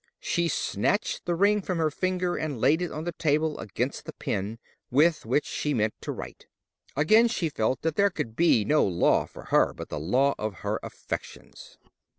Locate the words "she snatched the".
0.23-1.35